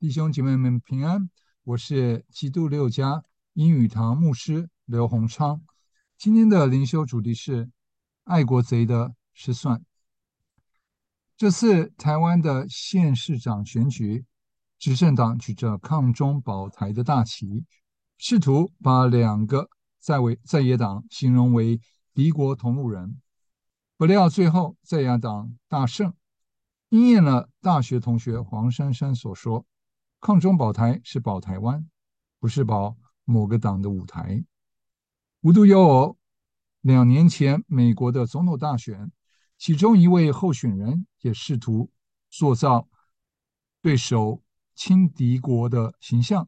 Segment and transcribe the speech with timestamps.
[0.00, 1.28] 弟兄姐妹们平安，
[1.62, 3.22] 我是基督六家
[3.52, 5.60] 英语堂牧师刘洪昌。
[6.16, 7.70] 今天的灵修主题是
[8.24, 9.84] 爱国贼的失算。
[11.36, 14.24] 这次台湾的县市长选举，
[14.78, 17.66] 执政党举着抗中保台的大旗，
[18.16, 21.78] 试图把两个在为在野党形容为
[22.14, 23.20] 敌国同路人。
[23.98, 26.14] 不料最后在野党大胜，
[26.88, 29.66] 应验了大学同学黄珊珊所说。
[30.20, 31.88] 抗中保台是保台湾，
[32.38, 34.44] 不是保某个党的舞台。
[35.40, 36.18] 无独有偶，
[36.82, 39.10] 两年前美国的总统大选，
[39.56, 41.90] 其中一位候选人也试图
[42.28, 42.86] 塑造
[43.80, 44.42] 对手
[44.74, 46.46] 亲敌国的形象，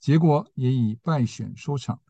[0.00, 2.00] 结果也以败选收场。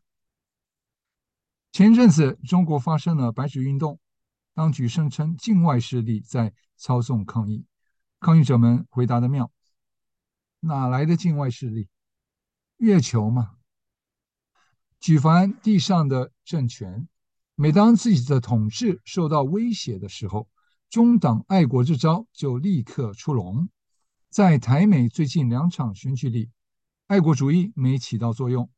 [1.71, 3.99] 前阵子，中国发生了白纸运动，
[4.55, 7.67] 当局声称境外势力在操纵抗议，
[8.19, 9.51] 抗议者们回答的妙。
[10.67, 11.87] 哪来的境外势力？
[12.77, 13.55] 月球嘛。
[14.99, 17.07] 举凡地上的政权，
[17.55, 20.47] 每当自己的统治受到威胁的时候，
[20.89, 23.69] 中党爱国之招就立刻出笼。
[24.29, 26.51] 在台美最近两场选举里，
[27.07, 28.69] 爱国主义没起到作用。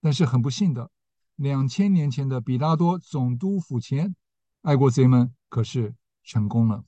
[0.00, 0.90] 但是很不幸的，
[1.36, 4.14] 两千年前的比拉多总督府前，
[4.62, 6.84] 爱国贼们可是成功了。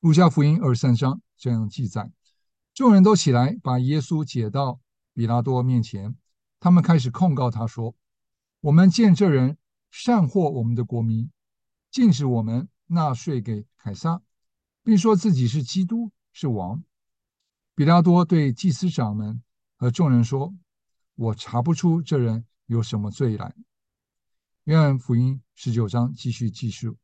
[0.00, 2.12] 路加福音二十三章这样记载。
[2.76, 4.82] 众人都起来，把耶稣解到
[5.14, 6.14] 比拉多面前。
[6.60, 7.96] 他们开始控告他说
[8.60, 9.56] ：“我们见这人
[9.90, 11.30] 善获我们的国民，
[11.90, 14.20] 禁止我们纳税给凯撒，
[14.82, 16.84] 并说自己是基督，是王。”
[17.74, 19.42] 比拉多对祭司长们
[19.78, 20.54] 和众人说
[21.16, 23.56] ：“我查不出这人有什么罪来。”
[24.64, 26.98] 约翰福音十九章继续记述：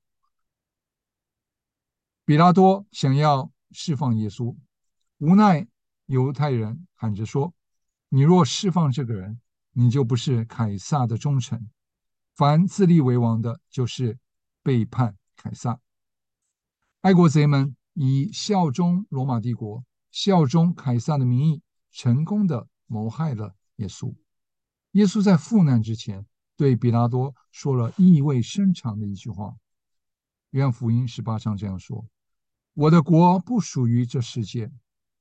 [2.27, 4.55] 比拉多想要释放耶稣。
[5.23, 5.69] 无奈，
[6.07, 7.55] 犹太人喊着说
[8.11, 9.41] ：“你若释放这个人，
[9.71, 11.71] 你就不是凯撒的忠臣。
[12.35, 14.19] 凡自立为王的，就是
[14.65, 15.79] 背叛凯撒。”
[17.03, 21.63] 爱国贼们以效忠罗马帝国、效忠凯撒的名义，
[21.93, 24.13] 成功的谋害了耶稣。
[24.91, 29.55] 耶稣在赴难之前，对比拉多说了意味深长的一句话
[30.51, 32.09] ：“愿福音十八章这样说：
[32.75, 34.73] 我的国不属于这世界。”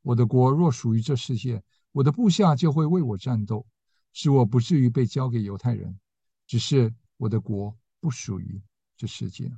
[0.01, 3.65] 我的国若属于这世界，我的部下就会为我战斗，
[4.13, 5.99] 使我不至于被交给犹太人。
[6.47, 8.61] 只是我的国不属于
[8.97, 9.51] 这世界。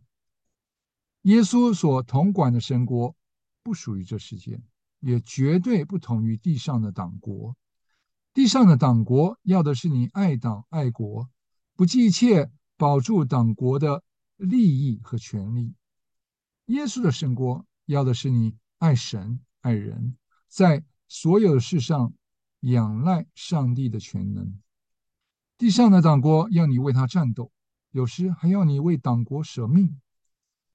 [1.23, 3.15] 耶稣所统管的神国
[3.63, 4.61] 不属于这世界，
[4.99, 7.55] 也绝对不同于地上的党国。
[8.33, 11.29] 地上的党国要的是你爱党爱国，
[11.75, 14.03] 不计一切保住党国的
[14.35, 15.73] 利益和权利。
[16.65, 20.17] 耶稣的神国要的是你爱神爱人。
[20.53, 22.13] 在所有的事上
[22.59, 24.61] 仰赖上帝的全能。
[25.57, 27.51] 地上的党国要你为他战斗，
[27.89, 29.99] 有时还要你为党国舍命。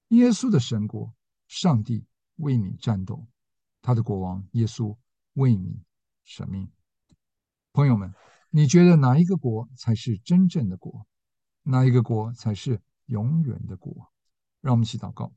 [0.09, 1.13] 耶稣的神国，
[1.47, 2.03] 上帝
[2.35, 3.25] 为你战斗，
[3.81, 4.97] 他的国王耶稣
[5.35, 5.81] 为你
[6.25, 6.69] 舍命。
[7.71, 8.13] 朋友们，
[8.49, 11.07] 你觉得哪一个国才是真正的国？
[11.63, 14.11] 哪一个国才是永远的国？
[14.59, 15.31] 让我们一起祷告：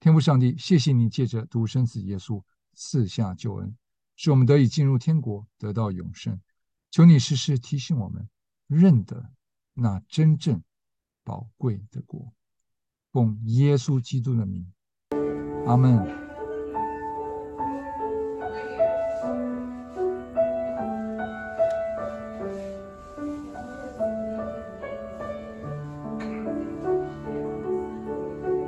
[0.00, 2.42] 天父上帝，谢谢你借着独生子耶稣。
[2.80, 3.76] 四下救恩，
[4.14, 6.40] 使我们得以进入天国，得到永生。
[6.92, 8.28] 求你时时提醒我们，
[8.68, 9.32] 认得
[9.74, 10.62] 那真正
[11.24, 12.32] 宝贵的国。
[13.10, 14.72] 奉耶稣基督的名，
[15.66, 16.27] 阿门。